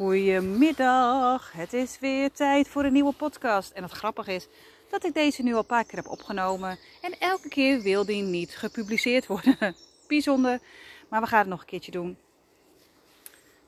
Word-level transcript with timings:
Goedemiddag, 0.00 1.52
het 1.52 1.72
is 1.72 1.98
weer 1.98 2.32
tijd 2.32 2.68
voor 2.68 2.84
een 2.84 2.92
nieuwe 2.92 3.12
podcast. 3.12 3.70
En 3.72 3.82
het 3.82 3.92
grappige 3.92 4.32
is 4.32 4.46
dat 4.90 5.04
ik 5.04 5.14
deze 5.14 5.42
nu 5.42 5.52
al 5.52 5.58
een 5.58 5.66
paar 5.66 5.84
keer 5.84 5.98
heb 5.98 6.08
opgenomen. 6.08 6.78
En 7.00 7.18
elke 7.18 7.48
keer 7.48 7.80
wil 7.80 8.04
die 8.04 8.22
niet 8.22 8.56
gepubliceerd 8.56 9.26
worden. 9.26 9.56
Bijzonder, 10.08 10.60
maar 11.08 11.20
we 11.20 11.26
gaan 11.26 11.38
het 11.38 11.48
nog 11.48 11.60
een 11.60 11.66
keertje 11.66 11.90
doen. 11.90 12.16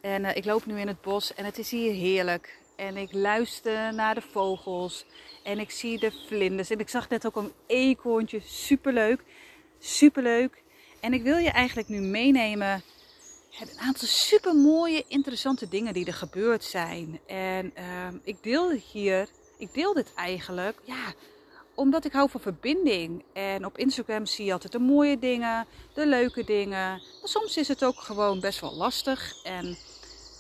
En 0.01 0.23
uh, 0.23 0.37
ik 0.37 0.45
loop 0.45 0.67
nu 0.67 0.81
in 0.81 0.87
het 0.87 1.01
bos 1.01 1.35
en 1.35 1.45
het 1.45 1.59
is 1.59 1.71
hier 1.71 1.93
heerlijk. 1.93 2.59
En 2.77 2.97
ik 2.97 3.13
luister 3.13 3.95
naar 3.95 4.15
de 4.15 4.23
vogels 4.33 5.05
en 5.43 5.59
ik 5.59 5.71
zie 5.71 5.99
de 5.99 6.13
vlinders. 6.27 6.71
En 6.71 6.79
ik 6.79 6.89
zag 6.89 7.09
net 7.09 7.27
ook 7.27 7.37
een 7.37 7.53
eekhoorntje, 7.67 8.41
superleuk, 8.45 9.21
superleuk. 9.79 10.63
En 11.01 11.13
ik 11.13 11.23
wil 11.23 11.37
je 11.37 11.51
eigenlijk 11.51 11.89
nu 11.89 12.01
meenemen 12.01 12.83
een 13.61 13.79
aantal 13.79 14.09
super 14.09 14.55
mooie, 14.55 15.05
interessante 15.09 15.69
dingen 15.69 15.93
die 15.93 16.07
er 16.07 16.15
gebeurd 16.15 16.65
zijn. 16.65 17.21
En 17.27 17.73
uh, 17.79 18.09
ik 18.25 18.43
deel 18.43 18.71
hier, 18.93 19.29
ik 19.59 19.75
deel 19.75 19.95
dit 19.95 20.15
eigenlijk, 20.15 20.79
ja, 20.85 21.13
omdat 21.75 22.05
ik 22.05 22.13
hou 22.13 22.31
van 22.31 22.41
verbinding. 22.41 23.25
En 23.33 23.65
op 23.65 23.79
Instagram 23.79 24.27
zie 24.27 24.45
je 24.45 24.53
altijd 24.53 24.73
de 24.73 24.79
mooie 24.79 25.19
dingen, 25.19 25.67
de 25.95 26.07
leuke 26.07 26.45
dingen. 26.45 26.89
Maar 27.21 27.29
soms 27.29 27.57
is 27.57 27.69
het 27.69 27.85
ook 27.85 28.01
gewoon 28.01 28.41
best 28.41 28.61
wel 28.61 28.75
lastig 28.75 29.45
en 29.45 29.77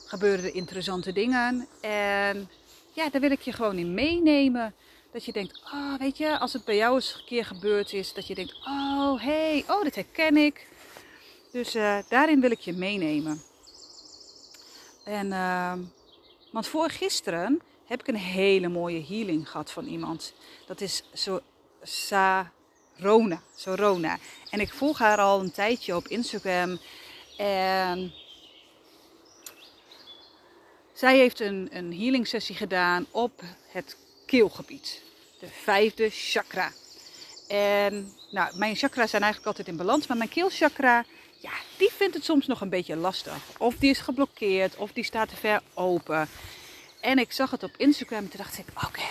gebeuren 0.06 0.44
er 0.44 0.54
interessante 0.54 1.12
dingen. 1.12 1.68
En 1.80 2.48
ja, 2.92 3.10
daar 3.10 3.20
wil 3.20 3.30
ik 3.30 3.40
je 3.40 3.52
gewoon 3.52 3.78
in 3.78 3.94
meenemen. 3.94 4.74
Dat 5.12 5.24
je 5.24 5.32
denkt, 5.32 5.62
oh, 5.64 5.98
weet 5.98 6.18
je, 6.18 6.38
als 6.38 6.52
het 6.52 6.64
bij 6.64 6.76
jou 6.76 6.94
eens 6.94 7.14
een 7.14 7.24
keer 7.24 7.44
gebeurd 7.44 7.92
is, 7.92 8.12
dat 8.12 8.26
je 8.26 8.34
denkt, 8.34 8.54
oh, 8.66 9.20
hey, 9.20 9.64
oh, 9.68 9.82
dit 9.82 9.94
herken 9.94 10.36
ik. 10.36 10.70
Dus 11.52 11.76
uh, 11.76 11.98
daarin 12.08 12.40
wil 12.40 12.50
ik 12.50 12.60
je 12.60 12.72
meenemen. 12.72 13.42
En, 15.04 15.26
uh, 15.26 15.72
want 16.50 16.66
voor 16.66 16.90
gisteren 16.90 17.60
heb 17.86 18.00
ik 18.00 18.08
een 18.08 18.16
hele 18.16 18.68
mooie 18.68 19.04
healing 19.08 19.50
gehad 19.50 19.70
van 19.70 19.86
iemand. 19.86 20.32
Dat 20.66 20.80
is 20.80 21.02
zo 21.14 21.40
Sarona. 23.54 24.18
En 24.50 24.60
ik 24.60 24.72
volg 24.72 24.98
haar 24.98 25.18
al 25.18 25.40
een 25.40 25.52
tijdje 25.52 25.96
op 25.96 26.08
Instagram. 26.08 26.78
En 27.36 28.12
zij 30.92 31.16
heeft 31.16 31.40
een, 31.40 31.68
een 31.72 31.98
healing 31.98 32.26
sessie 32.26 32.54
gedaan 32.54 33.06
op 33.10 33.42
het 33.68 33.96
keelgebied. 34.26 35.02
De 35.40 35.48
vijfde 35.62 36.10
chakra. 36.10 36.72
En 37.48 38.12
nou, 38.30 38.56
mijn 38.58 38.76
chakras 38.76 39.10
zijn 39.10 39.22
eigenlijk 39.22 39.50
altijd 39.50 39.68
in 39.68 39.76
balans. 39.76 40.06
Maar 40.06 40.16
mijn 40.16 40.28
keelchakra 40.28 41.04
ja, 41.42 41.50
die 41.78 41.90
vindt 41.92 42.14
het 42.14 42.24
soms 42.24 42.46
nog 42.46 42.60
een 42.60 42.68
beetje 42.68 42.96
lastig. 42.96 43.58
Of 43.58 43.76
die 43.76 43.90
is 43.90 44.00
geblokkeerd, 44.00 44.76
of 44.76 44.92
die 44.92 45.04
staat 45.04 45.28
te 45.28 45.36
ver 45.36 45.60
open. 45.74 46.28
En 47.00 47.18
ik 47.18 47.32
zag 47.32 47.50
het 47.50 47.62
op 47.62 47.74
Instagram 47.76 48.18
en 48.18 48.28
toen 48.28 48.40
dacht 48.40 48.58
ik, 48.58 48.66
oké, 48.86 49.08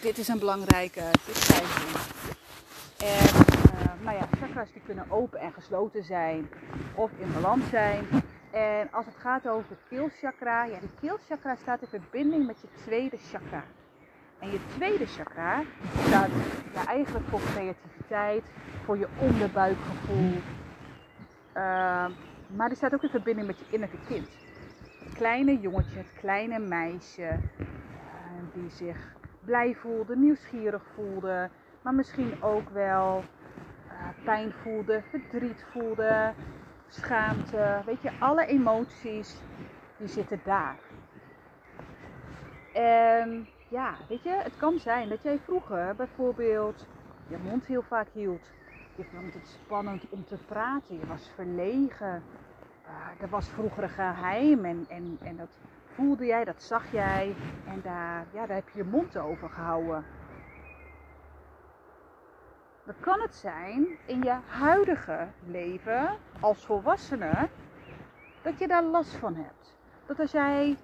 dit 0.00 0.18
is 0.18 0.28
een 0.28 0.38
belangrijke, 0.38 1.02
dit 1.26 1.48
doen. 1.48 1.66
En 3.08 3.26
uh, 3.26 4.04
nou 4.04 4.16
ja, 4.16 4.28
chakras 4.40 4.68
die 4.72 4.82
kunnen 4.86 5.10
open 5.10 5.40
en 5.40 5.52
gesloten 5.52 6.04
zijn, 6.04 6.48
of 6.94 7.10
in 7.18 7.32
balans 7.32 7.64
zijn. 7.70 8.06
En 8.50 8.88
als 8.92 9.06
het 9.06 9.14
gaat 9.18 9.48
over 9.48 9.68
het 9.68 9.78
keelchakra, 9.88 10.64
ja, 10.64 10.78
die 10.80 10.90
keelchakra 11.00 11.56
staat 11.62 11.82
in 11.82 11.88
verbinding 11.88 12.46
met 12.46 12.56
je 12.60 12.68
tweede 12.84 13.18
chakra. 13.30 13.64
En 14.38 14.50
je 14.50 14.58
tweede 14.76 15.06
chakra 15.06 15.62
staat 16.06 16.30
ja, 16.74 16.86
eigenlijk 16.86 17.26
voor 17.28 17.40
creativiteit, 17.40 18.44
voor 18.84 18.98
je 18.98 19.08
onderbuikgevoel, 19.18 20.32
uh, 21.56 22.06
maar 22.46 22.68
die 22.68 22.76
staat 22.76 22.94
ook 22.94 23.02
in 23.02 23.08
verbinding 23.08 23.46
met 23.46 23.58
je 23.58 23.64
innerlijke 23.70 24.06
kind. 24.06 24.28
Het 25.04 25.12
kleine 25.12 25.60
jongetje, 25.60 25.98
het 25.98 26.12
kleine 26.18 26.58
meisje 26.58 27.22
uh, 27.22 27.64
die 28.52 28.70
zich 28.70 29.14
blij 29.44 29.74
voelde, 29.74 30.16
nieuwsgierig 30.16 30.82
voelde, 30.94 31.50
maar 31.82 31.94
misschien 31.94 32.42
ook 32.42 32.70
wel 32.70 33.24
uh, 33.86 33.92
pijn 34.24 34.52
voelde, 34.52 35.02
verdriet 35.10 35.64
voelde, 35.70 36.32
schaamte. 36.88 37.82
Weet 37.86 38.02
je, 38.02 38.10
alle 38.18 38.46
emoties 38.46 39.36
die 39.96 40.08
zitten 40.08 40.40
daar. 40.44 40.78
En 42.72 43.48
ja, 43.68 43.94
weet 44.08 44.22
je, 44.22 44.30
het 44.30 44.56
kan 44.56 44.78
zijn 44.78 45.08
dat 45.08 45.22
jij 45.22 45.38
vroeger 45.38 45.94
bijvoorbeeld 45.96 46.86
je 47.28 47.36
mond 47.36 47.66
heel 47.66 47.82
vaak 47.82 48.06
hield 48.12 48.50
je 48.96 49.04
vond 49.04 49.34
het 49.34 49.48
spannend 49.48 50.02
om 50.08 50.24
te 50.24 50.36
praten. 50.46 50.98
Je 50.98 51.06
was 51.06 51.30
verlegen. 51.34 52.22
Uh, 52.86 53.22
er 53.22 53.28
was 53.28 53.48
vroeger 53.48 53.82
een 53.82 53.88
geheim 53.88 54.64
en, 54.64 54.86
en, 54.88 55.18
en 55.22 55.36
dat 55.36 55.58
voelde 55.94 56.26
jij, 56.26 56.44
dat 56.44 56.62
zag 56.62 56.92
jij. 56.92 57.34
En 57.66 57.80
daar, 57.82 58.26
ja, 58.32 58.46
daar 58.46 58.56
heb 58.56 58.68
je 58.68 58.78
je 58.78 58.84
mond 58.84 59.16
over 59.16 59.48
gehouden. 59.48 60.04
Dan 62.84 62.94
kan 63.00 63.20
het 63.20 63.34
zijn 63.34 63.86
in 64.06 64.22
je 64.22 64.36
huidige 64.46 65.26
leven 65.46 66.16
als 66.40 66.66
volwassene 66.66 67.48
dat 68.42 68.58
je 68.58 68.68
daar 68.68 68.82
last 68.82 69.16
van 69.16 69.34
hebt. 69.34 69.76
Dat 70.06 70.20
als 70.20 70.30
jij 70.30 70.76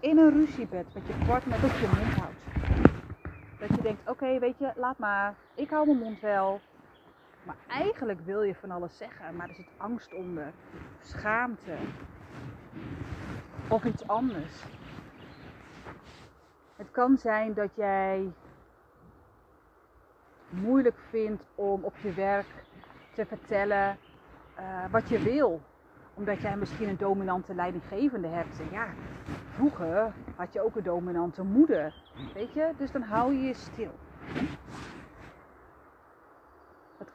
in 0.00 0.18
een 0.18 0.30
ruzie 0.30 0.66
bent 0.66 0.94
met 0.94 1.06
je 1.06 1.14
partner, 1.26 1.60
dat 1.60 1.70
je 1.70 1.80
je 1.80 1.86
mond 1.86 2.14
houdt. 2.14 2.40
Dat 3.58 3.68
je 3.68 3.82
denkt, 3.82 4.08
oké, 4.08 4.38
weet 4.38 4.58
je, 4.58 4.72
laat 4.74 4.98
maar. 4.98 5.34
Ik 5.54 5.70
hou 5.70 5.86
mijn 5.86 5.98
mond 5.98 6.20
wel. 6.20 6.60
Maar 7.42 7.56
eigenlijk 7.68 8.20
wil 8.20 8.42
je 8.42 8.54
van 8.54 8.70
alles 8.70 8.96
zeggen, 8.96 9.36
maar 9.36 9.48
er 9.48 9.54
zit 9.54 9.70
angst 9.76 10.14
onder, 10.14 10.52
schaamte 11.00 11.76
of 13.68 13.84
iets 13.84 14.06
anders. 14.06 14.64
Het 16.76 16.90
kan 16.90 17.18
zijn 17.18 17.54
dat 17.54 17.70
jij 17.74 18.32
moeilijk 20.50 20.98
vindt 21.08 21.46
om 21.54 21.84
op 21.84 21.96
je 21.96 22.12
werk 22.12 22.46
te 23.14 23.26
vertellen 23.26 23.98
uh, 24.58 24.84
wat 24.90 25.08
je 25.08 25.18
wil. 25.18 25.60
Omdat 26.14 26.40
jij 26.40 26.56
misschien 26.56 26.88
een 26.88 26.96
dominante 26.96 27.54
leidinggevende 27.54 28.28
hebt. 28.28 28.60
En 28.60 28.68
ja, 28.70 28.86
vroeger 29.54 30.12
had 30.36 30.52
je 30.52 30.60
ook 30.64 30.76
een 30.76 30.82
dominante 30.82 31.42
moeder. 31.42 31.94
Weet 32.34 32.52
je? 32.52 32.70
Dus 32.76 32.90
dan 32.90 33.02
hou 33.02 33.32
je 33.32 33.42
je 33.42 33.54
stil. 33.54 33.94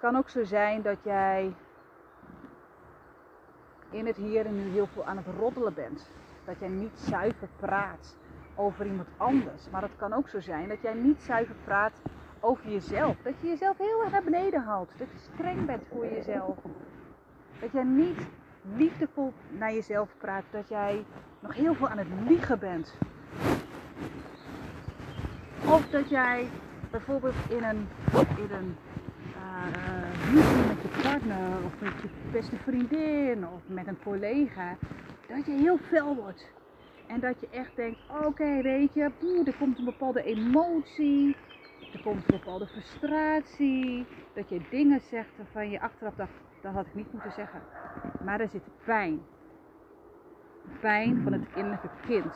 Kan 0.06 0.18
ook 0.18 0.30
zo 0.30 0.44
zijn 0.44 0.82
dat 0.82 0.98
jij 1.04 1.54
in 3.90 4.06
het 4.06 4.16
hier 4.16 4.46
en 4.46 4.56
nu 4.56 4.72
heel 4.72 4.88
veel 4.88 5.06
aan 5.06 5.18
het 5.18 5.26
roddelen 5.40 5.74
bent. 5.74 6.10
Dat 6.44 6.60
jij 6.60 6.68
niet 6.68 7.00
zuiver 7.00 7.48
praat 7.56 8.18
over 8.56 8.86
iemand 8.86 9.08
anders. 9.18 9.70
Maar 9.70 9.82
het 9.82 9.96
kan 9.96 10.14
ook 10.14 10.30
zo 10.30 10.40
zijn 10.40 10.68
dat 10.70 10.82
jij 10.82 10.94
niet 10.94 11.22
zuiver 11.22 11.56
praat 11.64 12.02
over 12.40 12.70
jezelf. 12.70 13.18
Dat 13.24 13.34
je 13.42 13.48
jezelf 13.48 13.78
heel 13.78 14.02
erg 14.02 14.12
naar 14.12 14.24
beneden 14.24 14.64
haalt. 14.64 14.92
Dat 14.98 15.08
je 15.12 15.18
streng 15.34 15.66
bent 15.66 15.84
voor 15.92 16.06
jezelf. 16.06 16.58
Dat 17.60 17.72
jij 17.72 17.84
niet 17.84 18.28
liefdevol 18.76 19.34
naar 19.50 19.74
jezelf 19.74 20.10
praat. 20.18 20.44
Dat 20.52 20.68
jij 20.70 21.06
nog 21.40 21.54
heel 21.54 21.74
veel 21.74 21.88
aan 21.88 21.98
het 21.98 22.28
liegen 22.28 22.60
bent. 22.60 22.98
Of 25.68 25.90
dat 25.90 26.10
jij 26.10 26.48
bijvoorbeeld 26.92 27.36
in 27.50 27.64
een, 27.64 27.88
in 28.38 28.52
een 28.52 28.78
met 30.34 30.82
je 30.82 31.02
partner 31.02 31.64
of 31.66 31.82
met 31.82 32.02
je 32.02 32.08
beste 32.32 32.56
vriendin 32.58 33.48
of 33.48 33.62
met 33.68 33.88
een 33.88 34.00
collega, 34.04 34.78
dat 35.28 35.46
je 35.46 35.52
heel 35.52 35.78
fel 35.78 36.16
wordt. 36.16 36.48
En 37.08 37.20
dat 37.20 37.40
je 37.40 37.48
echt 37.52 37.76
denkt, 37.76 38.00
oké, 38.26 38.62
weet 38.62 38.94
je, 38.94 39.02
er 39.46 39.56
komt 39.60 39.78
een 39.78 39.86
bepaalde 39.86 40.24
emotie, 40.24 41.36
er 41.94 42.00
komt 42.04 42.18
een 42.18 42.40
bepaalde 42.40 42.68
frustratie, 42.68 44.06
dat 44.34 44.50
je 44.50 44.62
dingen 44.70 45.02
zegt 45.02 45.30
waarvan 45.38 45.70
je 45.70 45.82
achteraf 45.82 46.16
dacht, 46.16 46.32
dat 46.62 46.74
had 46.74 46.86
ik 46.86 46.96
niet 46.96 47.12
moeten 47.12 47.32
zeggen. 47.32 47.62
Maar 48.24 48.40
er 48.40 48.50
zit 48.50 48.64
pijn. 48.86 49.22
Pijn 50.80 51.22
van 51.24 51.34
het 51.34 51.48
innerlijke 51.56 51.90
kind. 52.06 52.34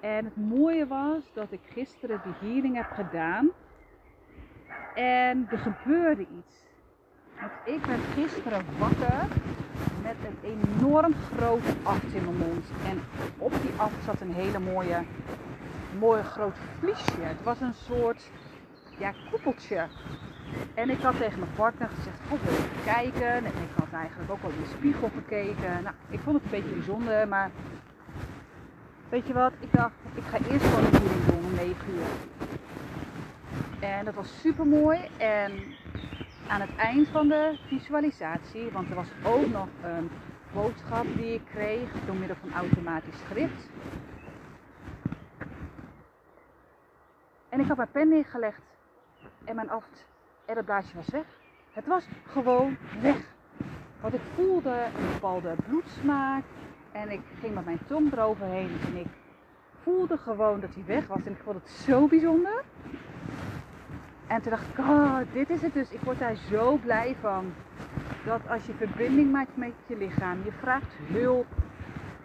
En 0.00 0.24
het 0.24 0.36
mooie 0.36 0.86
was 0.86 1.32
dat 1.32 1.52
ik 1.52 1.60
gisteren 1.64 2.20
die 2.24 2.50
healing 2.50 2.76
heb 2.76 2.90
gedaan 2.90 3.50
en 4.94 5.48
er 5.50 5.58
gebeurde 5.58 6.22
iets. 6.22 6.54
Want 7.40 7.52
ik 7.64 7.86
werd 7.86 8.00
gisteren 8.14 8.64
wakker 8.78 9.26
met 10.02 10.16
een 10.26 10.58
enorm 10.78 11.14
groot 11.36 11.62
aft 11.82 12.12
in 12.12 12.24
mijn 12.24 12.36
mond. 12.36 12.64
En 12.86 13.00
op 13.38 13.52
die 13.62 13.70
aft 13.76 14.04
zat 14.04 14.20
een 14.20 14.32
hele 14.32 14.58
mooie, 14.58 15.02
mooie 15.98 16.22
groot 16.22 16.56
vliesje. 16.78 17.20
Het 17.20 17.42
was 17.42 17.60
een 17.60 17.74
soort 17.74 18.30
ja, 18.98 19.12
koepeltje. 19.30 19.86
En 20.74 20.90
ik 20.90 21.00
had 21.00 21.16
tegen 21.16 21.38
mijn 21.38 21.52
partner 21.56 21.88
gezegd, 21.88 22.18
oh, 22.30 22.42
wil 22.42 22.52
even 22.52 22.84
kijken. 22.84 23.32
En 23.32 23.44
ik 23.44 23.72
had 23.78 24.00
eigenlijk 24.00 24.30
ook 24.30 24.42
al 24.42 24.50
in 24.50 24.60
de 24.62 24.74
spiegel 24.76 25.10
gekeken. 25.14 25.82
Nou, 25.82 25.94
ik 26.08 26.20
vond 26.20 26.36
het 26.36 26.44
een 26.44 26.60
beetje 26.60 26.74
bijzonder, 26.74 27.28
maar 27.28 27.50
weet 29.08 29.26
je 29.26 29.32
wat? 29.32 29.52
Ik 29.60 29.72
dacht, 29.72 29.94
ik 30.14 30.22
ga 30.30 30.38
eerst 30.50 30.66
gewoon 30.66 30.84
een 30.84 30.90
doen 30.90 31.36
om 31.36 31.54
9 31.54 31.74
uur. 31.94 32.41
En 33.82 34.04
dat 34.04 34.14
was 34.14 34.40
super 34.40 34.66
mooi. 34.66 34.98
En 35.16 35.52
aan 36.48 36.60
het 36.60 36.76
eind 36.76 37.08
van 37.08 37.28
de 37.28 37.58
visualisatie, 37.66 38.70
want 38.70 38.88
er 38.88 38.94
was 38.94 39.08
ook 39.24 39.46
nog 39.46 39.68
een 39.82 40.10
boodschap 40.52 41.06
die 41.16 41.34
ik 41.34 41.42
kreeg 41.44 41.90
door 42.06 42.14
middel 42.14 42.36
van 42.40 42.52
automatisch 42.52 43.18
script. 43.18 43.68
En 47.48 47.60
ik 47.60 47.66
had 47.66 47.76
mijn 47.76 47.90
pen 47.90 48.08
neergelegd 48.08 48.62
en 49.44 49.54
mijn 49.54 49.70
aft 49.70 50.06
en 50.44 50.56
het 50.56 50.64
blaadje 50.64 50.96
was 50.96 51.08
weg. 51.08 51.26
Het 51.72 51.86
was 51.86 52.06
gewoon 52.26 52.76
weg. 53.00 53.16
Want 54.00 54.14
ik 54.14 54.20
voelde 54.34 54.86
een 54.98 55.12
bepaalde 55.12 55.54
bloedsmaak 55.68 56.44
en 56.92 57.10
ik 57.10 57.20
ging 57.40 57.54
met 57.54 57.64
mijn 57.64 57.80
tong 57.86 58.12
eroverheen 58.12 58.70
en 58.86 58.96
ik 58.96 59.10
voelde 59.82 60.18
gewoon 60.18 60.60
dat 60.60 60.74
hij 60.74 60.84
weg 60.86 61.06
was. 61.06 61.24
En 61.24 61.32
ik 61.32 61.42
vond 61.44 61.56
het 61.56 61.70
zo 61.70 62.06
bijzonder. 62.06 62.64
En 64.32 64.42
toen 64.42 64.50
dacht 64.50 64.68
ik, 64.68 64.78
oh, 64.78 65.16
dit 65.32 65.50
is 65.50 65.62
het 65.62 65.74
dus. 65.74 65.90
Ik 65.90 66.00
word 66.00 66.18
daar 66.18 66.36
zo 66.50 66.76
blij 66.76 67.16
van. 67.20 67.52
Dat 68.24 68.40
als 68.48 68.66
je 68.66 68.72
verbinding 68.72 69.32
maakt 69.32 69.56
met 69.56 69.72
je 69.86 69.96
lichaam, 69.96 70.38
je 70.44 70.52
vraagt 70.60 70.92
hulp, 71.12 71.46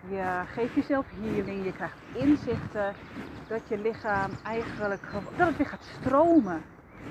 je 0.09 0.41
geeft 0.53 0.73
jezelf 0.73 1.05
healing, 1.21 1.65
je 1.65 1.71
krijgt 1.71 1.97
inzichten, 2.13 2.93
dat 3.47 3.61
je 3.67 3.77
lichaam 3.77 4.31
eigenlijk, 4.43 5.01
dat 5.37 5.47
het 5.47 5.57
weer 5.57 5.67
gaat 5.67 5.89
stromen. 6.01 6.61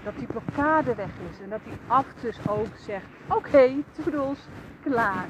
Dat 0.05 0.17
die 0.19 0.27
blokkade 0.27 0.95
weg 0.95 1.11
is 1.31 1.41
en 1.41 1.51
dat 1.51 1.65
die 1.65 1.79
aftus 1.87 2.49
ook 2.49 2.77
zegt, 2.77 3.07
oké, 3.29 3.37
okay, 3.37 3.85
toedels, 4.03 4.39
klaar. 4.83 5.27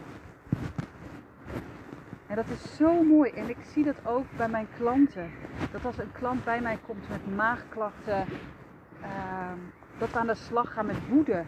En 2.26 2.36
dat 2.36 2.46
is 2.48 2.76
zo 2.76 3.02
mooi. 3.02 3.30
En 3.30 3.48
ik 3.48 3.58
zie 3.72 3.84
dat 3.84 3.96
ook 4.04 4.26
bij 4.36 4.48
mijn 4.48 4.68
klanten. 4.78 5.30
Dat 5.72 5.84
als 5.84 5.98
een 5.98 6.12
klant 6.12 6.44
bij 6.44 6.60
mij 6.60 6.78
komt 6.86 7.08
met 7.08 7.36
maagklachten, 7.36 8.24
dat 9.98 10.10
we 10.10 10.18
aan 10.18 10.26
de 10.26 10.34
slag 10.34 10.72
gaan 10.72 10.86
met 10.86 11.08
woede. 11.08 11.44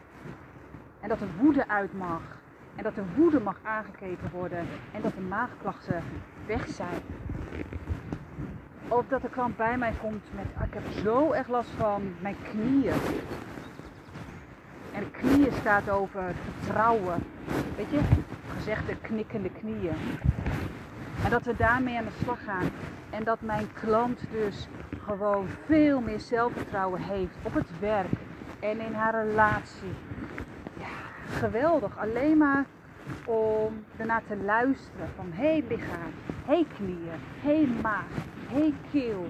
En 1.01 1.09
dat 1.09 1.19
de 1.19 1.29
woede 1.39 1.69
uit 1.69 1.93
mag. 1.99 2.21
En 2.75 2.83
dat 2.83 2.95
de 2.95 3.05
woede 3.17 3.41
mag 3.41 3.57
aangekeken 3.63 4.31
worden. 4.33 4.67
En 4.93 5.03
dat 5.03 5.15
de 5.15 5.21
maagklachten 5.21 6.03
weg 6.47 6.69
zijn. 6.69 7.01
Of 8.89 9.07
dat 9.09 9.23
de 9.23 9.29
klant 9.29 9.57
bij 9.57 9.79
mij 9.79 9.93
komt 10.01 10.25
met, 10.35 10.47
ah, 10.59 10.67
ik 10.67 10.75
heb 10.75 10.83
zo 11.05 11.33
erg 11.33 11.49
last 11.49 11.71
van 11.71 12.15
mijn 12.21 12.37
knieën. 12.51 12.95
En 14.93 15.05
de 15.05 15.11
knieën 15.11 15.53
staat 15.53 15.91
over 15.91 16.35
vertrouwen. 16.61 17.23
Weet 17.77 17.91
je, 17.91 18.01
gezegde 18.57 18.97
knikkende 18.97 19.51
knieën. 19.51 19.97
En 21.25 21.31
dat 21.31 21.43
we 21.43 21.57
daarmee 21.57 21.99
aan 21.99 22.05
de 22.05 22.23
slag 22.23 22.45
gaan. 22.45 22.71
En 23.11 23.25
dat 23.25 23.41
mijn 23.41 23.73
klant 23.73 24.21
dus 24.31 24.69
gewoon 25.05 25.47
veel 25.67 26.01
meer 26.01 26.21
zelfvertrouwen 26.21 27.01
heeft 27.01 27.37
op 27.43 27.55
het 27.55 27.79
werk 27.79 28.13
en 28.61 28.81
in 28.81 28.93
haar 28.93 29.27
relatie. 29.27 29.93
Ja, 30.79 30.97
geweldig. 31.39 31.99
Alleen 31.99 32.37
maar 32.37 32.65
om 33.25 33.85
ernaar 33.97 34.23
te 34.27 34.37
luisteren 34.37 35.09
van 35.17 35.27
hé 35.33 35.49
hey 35.49 35.65
lichaam, 35.69 36.13
hé 36.45 36.55
hey 36.55 36.67
knieën, 36.77 37.21
hé 37.41 37.57
hey 37.57 37.69
maag, 37.83 38.15
hé 38.49 38.59
hey 38.59 38.75
keel. 38.91 39.27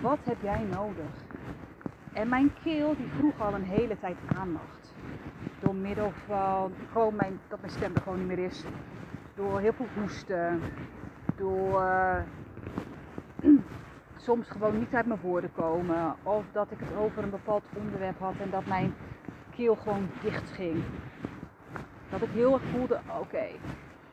Wat 0.00 0.18
heb 0.22 0.36
jij 0.42 0.64
nodig? 0.72 1.26
En 2.12 2.28
mijn 2.28 2.52
keel 2.62 2.96
die 2.96 3.10
vroeg 3.18 3.40
al 3.40 3.54
een 3.54 3.64
hele 3.64 3.98
tijd 3.98 4.16
aandacht. 4.38 4.94
Door 5.60 5.74
middel 5.74 6.12
van 6.26 6.72
gewoon 6.92 7.14
mijn, 7.14 7.40
dat 7.48 7.60
mijn 7.60 7.72
stem 7.72 7.94
er 7.94 8.02
gewoon 8.02 8.18
niet 8.18 8.26
meer 8.26 8.38
is. 8.38 8.64
Door 9.34 9.60
heel 9.60 9.72
veel 9.72 9.86
hoesten. 10.00 10.60
Door 11.36 11.82
soms 14.28 14.48
gewoon 14.48 14.78
niet 14.78 14.94
uit 14.94 15.06
mijn 15.06 15.20
woorden 15.20 15.52
komen. 15.52 16.14
Of 16.22 16.44
dat 16.52 16.70
ik 16.70 16.78
het 16.80 16.96
over 16.98 17.22
een 17.22 17.30
bepaald 17.30 17.64
onderwerp 17.76 18.18
had 18.18 18.34
en 18.40 18.50
dat 18.50 18.66
mijn 18.66 18.94
keel 19.56 19.74
gewoon 19.74 20.08
dicht 20.22 20.50
ging. 20.50 20.82
Dat 22.10 22.22
ik 22.22 22.28
heel 22.32 22.52
erg 22.52 22.62
voelde, 22.62 23.00
oké. 23.20 23.46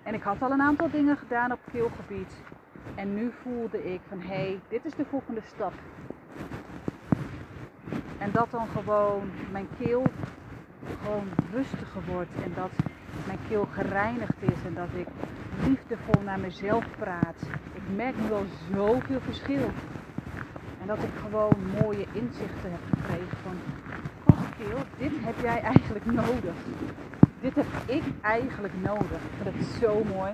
En 0.04 0.14
ik 0.14 0.22
had 0.22 0.42
al 0.42 0.52
een 0.52 0.62
aantal 0.62 0.90
dingen 0.90 1.18
gedaan 1.18 1.52
op 1.52 1.60
keelgebied. 1.72 2.42
En 2.96 3.14
nu 3.14 3.32
voelde 3.42 3.94
ik 3.94 4.00
van, 4.08 4.20
hé, 4.20 4.28
hey, 4.28 4.60
dit 4.68 4.86
is 4.86 4.94
de 4.94 5.06
volgende 5.06 5.42
stap. 5.42 5.74
En 8.18 8.32
dat 8.32 8.52
dan 8.52 8.68
gewoon 8.68 9.30
mijn 9.52 9.68
keel 9.80 10.04
gewoon 11.04 11.28
rustiger 11.54 12.02
wordt. 12.12 12.36
En 12.44 12.54
dat 12.56 12.72
mijn 13.26 13.40
keel 13.48 13.68
gereinigd 13.72 14.42
is. 14.42 14.64
En 14.66 14.74
dat 14.74 14.90
ik 14.94 15.08
liefdevol 15.68 16.22
naar 16.24 16.40
mezelf 16.40 16.86
praat. 16.98 17.50
Ik 17.74 17.96
merk 17.96 18.16
nu 18.18 18.32
al 18.32 18.46
zoveel 18.74 19.20
verschil. 19.20 19.70
En 20.86 20.96
dat 20.96 21.04
ik 21.04 21.20
gewoon 21.22 21.60
mooie 21.82 22.06
inzichten 22.12 22.72
heb 22.72 22.80
gekregen 22.94 23.38
van, 23.44 23.56
oh 24.26 24.82
dit 24.98 25.12
heb 25.20 25.36
jij 25.42 25.62
eigenlijk 25.62 26.06
nodig. 26.06 26.54
Dit 27.42 27.56
heb 27.56 27.66
ik 27.86 28.04
eigenlijk 28.22 28.74
nodig. 28.82 29.22
Dat 29.44 29.54
is 29.54 29.80
zo 29.80 30.04
mooi. 30.04 30.32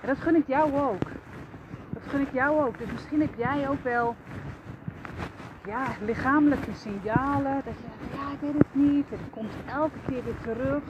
En 0.00 0.06
dat 0.06 0.18
gun 0.18 0.34
ik 0.34 0.46
jou 0.46 0.72
ook. 0.80 1.02
Dat 1.92 2.02
gun 2.06 2.20
ik 2.20 2.32
jou 2.32 2.66
ook. 2.66 2.78
Dus 2.78 2.92
misschien 2.92 3.20
heb 3.20 3.34
jij 3.36 3.68
ook 3.68 3.82
wel 3.82 4.16
ja, 5.66 5.86
lichamelijke 6.04 6.74
signalen. 6.74 7.62
Dat 7.64 7.74
je, 7.74 8.16
ja, 8.16 8.32
ik 8.32 8.40
weet 8.40 8.58
het 8.58 8.74
niet. 8.74 9.10
Het 9.10 9.30
komt 9.30 9.52
elke 9.66 9.98
keer 10.06 10.24
weer 10.24 10.40
terug. 10.42 10.82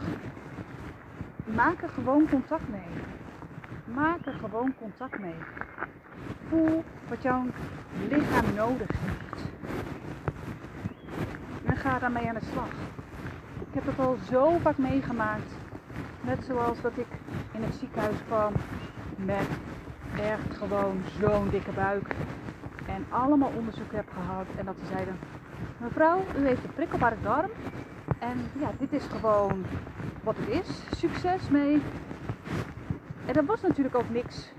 Maak 1.45 1.83
er 1.83 1.89
gewoon 1.89 2.29
contact 2.29 2.69
mee. 2.69 3.03
Maak 3.85 4.27
er 4.27 4.35
gewoon 4.41 4.75
contact 4.79 5.19
mee. 5.19 5.35
Voel 6.49 6.85
wat 7.09 7.23
jouw 7.23 7.45
lichaam 8.09 8.55
nodig 8.55 8.89
heeft. 8.91 9.51
En 11.65 11.77
ga 11.77 11.99
daarmee 11.99 12.29
aan 12.29 12.35
de 12.35 12.47
slag. 12.53 12.69
Ik 13.59 13.75
heb 13.75 13.87
het 13.87 13.99
al 13.99 14.17
zo 14.31 14.59
vaak 14.59 14.79
meegemaakt. 14.79 15.53
Net 16.21 16.45
zoals 16.45 16.81
dat 16.81 16.93
ik 16.95 17.07
in 17.53 17.63
het 17.63 17.75
ziekenhuis 17.75 18.17
kwam 18.27 18.53
met 19.17 19.49
echt 20.21 20.57
gewoon 20.57 21.03
zo'n 21.21 21.49
dikke 21.51 21.73
buik. 21.73 22.15
En 22.87 23.07
allemaal 23.09 23.53
onderzoek 23.57 23.93
heb 23.93 24.09
gehad. 24.13 24.47
En 24.57 24.65
dat 24.65 24.75
ze 24.79 24.87
zeiden, 24.87 25.19
mevrouw, 25.77 26.25
u 26.39 26.47
heeft 26.47 26.65
een 26.65 26.75
prikkelbare 26.75 27.17
darm. 27.23 27.51
En 28.19 28.51
ja, 28.61 28.71
dit 28.79 28.93
is 28.93 29.05
gewoon 29.05 29.65
wat 30.23 30.37
het 30.39 30.49
is. 30.49 30.97
Succes 30.97 31.49
mee. 31.49 31.83
En 33.27 33.35
er 33.35 33.45
was 33.45 33.61
natuurlijk 33.61 33.97
ook 33.97 34.11
niks. 34.11 34.53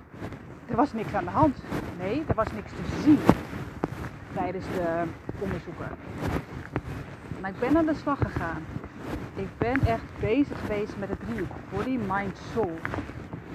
Er 0.70 0.76
was 0.76 0.94
niks 0.94 1.14
aan 1.14 1.24
de 1.24 1.30
hand. 1.30 1.58
Nee, 2.00 2.24
er 2.28 2.36
was 2.36 2.52
niks 2.52 2.72
te 2.72 3.02
zien 3.04 3.20
tijdens 4.34 4.66
de 4.66 5.04
onderzoeken. 5.40 5.88
Maar 7.42 7.50
ik 7.50 7.60
ben 7.60 7.78
aan 7.78 7.86
de 7.86 7.96
slag 7.96 8.18
gegaan. 8.18 8.64
Ik 9.36 9.48
ben 9.58 9.82
echt 9.82 10.04
bezig 10.20 10.60
geweest 10.60 10.98
met 10.98 11.10
het 11.10 11.20
driehoek. 11.20 11.52
Body, 11.70 12.00
mind, 12.08 12.38
soul. 12.54 12.80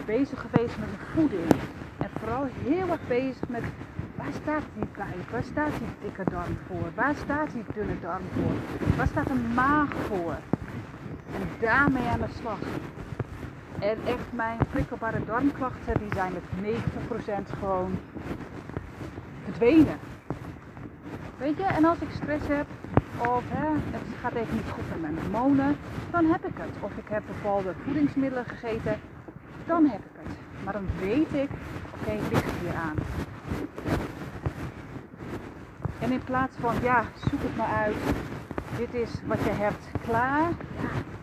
Bezig 0.06 0.40
geweest 0.40 0.78
met 0.78 0.88
de 0.88 1.04
voeding. 1.14 1.50
En 1.98 2.10
vooral 2.18 2.46
heel 2.64 2.88
erg 2.88 3.06
bezig 3.08 3.48
met 3.48 3.62
waar 4.16 4.32
staat 4.42 4.62
die 4.74 4.88
buik? 4.96 5.30
Waar 5.30 5.42
staat 5.42 5.72
die 5.78 6.08
dikke 6.08 6.30
darm 6.30 6.58
voor? 6.66 6.88
Waar 6.94 7.14
staat 7.14 7.50
die 7.52 7.64
dunne 7.74 8.00
darm 8.00 8.22
voor? 8.32 8.96
Waar 8.96 9.06
staat 9.06 9.26
de 9.26 9.52
maag 9.54 9.92
voor? 10.08 10.36
En 11.34 11.48
daarmee 11.60 12.06
aan 12.06 12.20
de 12.20 12.32
slag. 12.40 12.58
En 13.84 13.98
echt 14.06 14.32
mijn 14.32 14.58
prikkelbare 14.70 15.24
darmklachten 15.24 15.98
die 15.98 16.08
zijn 16.14 16.32
met 16.32 16.74
90% 17.46 17.58
gewoon 17.58 17.98
verdwenen. 19.44 19.98
Weet 21.38 21.56
je, 21.56 21.64
en 21.64 21.84
als 21.84 21.98
ik 21.98 22.08
stress 22.10 22.46
heb 22.48 22.66
of 23.18 23.42
hè, 23.48 23.68
het 23.90 24.02
gaat 24.20 24.34
even 24.34 24.54
niet 24.54 24.70
goed 24.70 24.88
met 24.88 25.00
mijn 25.00 25.18
hormonen, 25.18 25.76
dan 26.10 26.24
heb 26.24 26.46
ik 26.46 26.56
het. 26.56 26.82
Of 26.82 26.96
ik 26.96 27.08
heb 27.08 27.22
bepaalde 27.26 27.74
voedingsmiddelen 27.84 28.44
gegeten, 28.44 29.00
dan 29.66 29.86
heb 29.86 30.00
ik 30.00 30.12
het. 30.12 30.36
Maar 30.64 30.72
dan 30.72 30.88
weet 31.00 31.32
ik, 31.32 31.50
oké, 31.94 32.00
okay, 32.00 32.18
ligt 32.30 32.52
hier 32.60 32.74
aan. 32.74 32.96
En 35.98 36.10
in 36.12 36.24
plaats 36.24 36.56
van, 36.60 36.74
ja, 36.82 37.04
zoek 37.30 37.42
het 37.42 37.56
maar 37.56 37.74
uit, 37.84 37.96
dit 38.76 38.94
is 38.94 39.10
wat 39.26 39.38
je 39.44 39.50
hebt 39.50 39.84
klaar, 40.02 40.48
ja, 40.80 41.13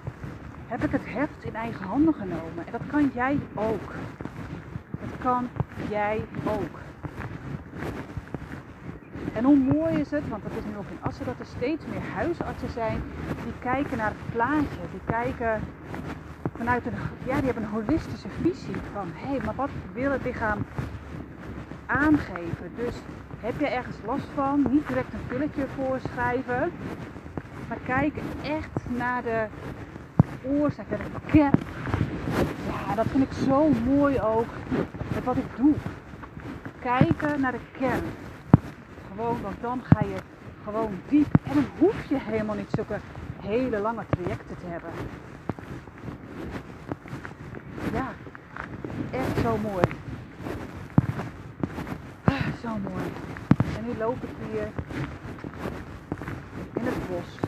heb 0.71 0.83
ik 0.83 0.91
het 0.91 1.05
heft 1.05 1.43
in 1.43 1.55
eigen 1.55 1.85
handen 1.85 2.13
genomen. 2.13 2.65
En 2.65 2.71
dat 2.71 2.81
kan 2.87 3.11
jij 3.13 3.39
ook. 3.55 3.93
Dat 4.99 5.19
kan 5.19 5.49
jij 5.89 6.21
ook. 6.45 6.79
En 9.33 9.43
hoe 9.43 9.57
mooi 9.57 9.93
is 9.99 10.11
het, 10.11 10.29
want 10.29 10.43
dat 10.43 10.51
is 10.57 10.63
nu 10.63 10.77
ook 10.77 10.89
in 10.89 10.97
Assen, 11.01 11.25
dat 11.25 11.39
er 11.39 11.45
steeds 11.45 11.85
meer 11.85 12.01
huisartsen 12.15 12.69
zijn 12.69 13.01
die 13.43 13.53
kijken 13.59 13.97
naar 13.97 14.09
het 14.09 14.31
plaatje. 14.31 14.81
Die 14.91 15.01
kijken 15.05 15.61
vanuit 16.55 16.85
een, 16.85 16.93
ja, 17.25 17.35
die 17.35 17.45
hebben 17.45 17.63
een 17.63 17.69
holistische 17.69 18.29
visie 18.41 18.75
van, 18.93 19.11
hé, 19.13 19.27
hey, 19.27 19.39
maar 19.45 19.55
wat 19.55 19.69
wil 19.93 20.11
het 20.11 20.23
lichaam 20.23 20.65
aangeven? 21.85 22.71
Dus 22.75 22.95
heb 23.39 23.59
je 23.59 23.67
ergens 23.67 23.97
last 24.05 24.27
van, 24.35 24.65
niet 24.69 24.87
direct 24.87 25.13
een 25.13 25.27
pilletje 25.27 25.65
voorschrijven, 25.75 26.71
maar 27.67 27.79
kijken 27.85 28.23
echt 28.43 28.89
naar 28.89 29.23
de 29.23 29.47
oorzaak, 30.43 30.89
naar 30.89 30.97
de 30.97 31.31
kern. 31.31 31.59
Ja, 32.67 32.95
dat 32.95 33.05
vind 33.07 33.23
ik 33.23 33.31
zo 33.47 33.69
mooi 33.69 34.21
ook 34.21 34.47
met 35.13 35.23
wat 35.23 35.37
ik 35.37 35.55
doe. 35.55 35.73
Kijken 36.79 37.41
naar 37.41 37.51
de 37.51 37.59
kern. 37.77 38.03
Gewoon, 39.11 39.41
want 39.41 39.55
dan 39.61 39.81
ga 39.83 39.99
je 39.99 40.15
gewoon 40.63 40.99
diep. 41.09 41.33
En 41.43 41.53
dan 41.53 41.65
hoef 41.79 42.05
je 42.09 42.17
helemaal 42.19 42.55
niet 42.55 42.71
zulke 42.71 42.99
hele 43.41 43.79
lange 43.79 44.03
trajecten 44.09 44.57
te 44.57 44.65
hebben. 44.65 44.89
Ja, 47.93 48.07
echt 49.11 49.37
zo 49.41 49.57
mooi. 49.57 49.83
Ah, 52.23 52.47
zo 52.61 52.69
mooi. 52.69 53.03
En 53.77 53.85
nu 53.85 53.97
loop 53.97 54.23
ik 54.23 54.29
hier 54.51 54.67
in 56.73 56.85
het 56.85 57.07
bos. 57.09 57.39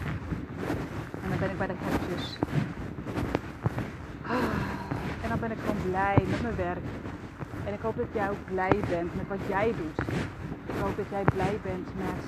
En 1.24 1.30
dan 1.30 1.40
ben 1.40 1.50
ik 1.50 1.58
bij 1.58 1.68
de 1.68 1.74
hertjes. 1.78 2.38
Ben 5.44 5.52
ik 5.52 5.60
gewoon 5.60 5.90
blij 5.90 6.18
met 6.30 6.42
mijn 6.42 6.56
werk. 6.56 6.86
En 7.66 7.74
ik 7.74 7.80
hoop 7.82 7.98
dat 7.98 8.12
jij 8.12 8.30
ook 8.30 8.46
blij 8.46 8.80
bent 8.90 9.16
met 9.16 9.28
wat 9.28 9.48
jij 9.48 9.74
doet. 9.80 10.08
Ik 10.66 10.76
hoop 10.82 10.98
dat 10.98 11.06
jij 11.10 11.24
blij 11.24 11.60
bent 11.64 11.88
met. 11.98 12.24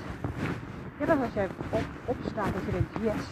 Ja, 1.00 1.06
dat 1.06 1.20
als 1.22 1.34
jij 1.34 1.48
op, 1.70 1.84
opstaat, 2.06 2.54
dat 2.54 2.64
je 2.66 2.72
denkt: 2.72 2.96
yes, 3.02 3.26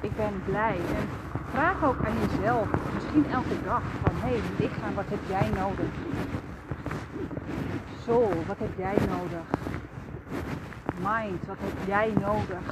ik 0.00 0.16
ben 0.16 0.42
blij. 0.44 0.76
En 0.98 1.04
vraag 1.50 1.84
ook 1.84 2.04
aan 2.04 2.16
jezelf, 2.24 2.68
misschien 2.94 3.26
elke 3.30 3.58
dag, 3.64 3.82
van 4.02 4.14
hé 4.14 4.36
hey, 4.36 4.40
lichaam, 4.58 4.94
wat 4.94 5.08
heb 5.08 5.22
jij 5.28 5.48
nodig? 5.62 5.92
Soul, 8.04 8.32
wat 8.46 8.58
heb 8.58 8.74
jij 8.76 8.96
nodig? 9.14 9.46
Mind, 11.08 11.46
wat 11.46 11.60
heb 11.60 11.86
jij 11.86 12.12
nodig? 12.20 12.66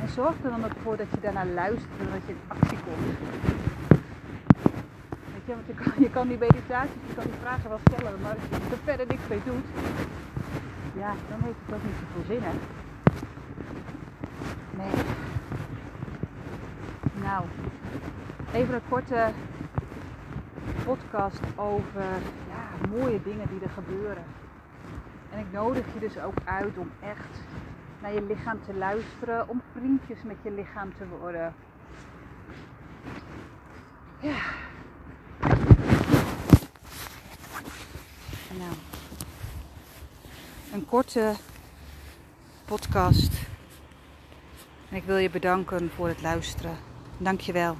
En 0.00 0.08
zorg 0.08 0.34
er 0.44 0.50
dan 0.50 0.64
ook 0.64 0.78
voor 0.82 0.96
dat 0.96 1.10
je 1.10 1.20
daarnaar 1.20 1.46
luistert 1.46 2.00
en 2.00 2.08
dat 2.12 2.22
je 2.26 2.32
in 2.32 2.40
actie 2.48 2.78
komt. 2.78 3.71
Je, 5.52 5.58
want 5.58 5.98
je 5.98 6.10
kan, 6.10 6.28
die 6.28 6.38
meditaties, 6.38 7.02
je 7.06 7.14
kan 7.14 7.24
die 7.24 7.40
vragen 7.40 7.68
wel 7.68 7.78
stellen, 7.90 8.20
maar 8.20 8.30
als 8.30 8.48
je 8.48 8.70
er 8.70 8.82
verder 8.84 9.06
niks 9.06 9.28
mee 9.28 9.40
doet, 9.44 9.66
ja, 10.96 11.14
dan 11.28 11.40
heeft 11.42 11.56
het 11.66 11.74
ook 11.74 11.84
niet 11.84 11.94
zoveel 12.00 12.34
zin, 12.34 12.42
hè? 12.42 12.54
Nee. 14.76 15.04
Nou, 17.22 17.44
even 18.52 18.74
een 18.74 18.88
korte 18.88 19.30
podcast 20.84 21.40
over 21.56 22.04
ja, 22.48 22.88
mooie 22.90 23.22
dingen 23.22 23.48
die 23.48 23.60
er 23.62 23.70
gebeuren. 23.70 24.24
En 25.30 25.38
ik 25.38 25.52
nodig 25.52 25.84
je 25.94 26.00
dus 26.00 26.18
ook 26.18 26.36
uit 26.44 26.78
om 26.78 26.90
echt 27.00 27.42
naar 28.00 28.12
je 28.12 28.22
lichaam 28.22 28.58
te 28.66 28.74
luisteren, 28.74 29.48
om 29.48 29.62
vriendjes 29.72 30.22
met 30.22 30.36
je 30.42 30.50
lichaam 30.50 30.96
te 30.96 31.04
worden. 31.20 31.54
Ja. 34.20 34.36
nou, 38.58 38.74
een 40.72 40.86
korte 40.86 41.32
podcast. 42.64 43.32
En 44.90 44.96
ik 44.96 45.04
wil 45.04 45.16
je 45.16 45.30
bedanken 45.30 45.90
voor 45.94 46.08
het 46.08 46.22
luisteren. 46.22 46.76
Dankjewel. 47.18 47.76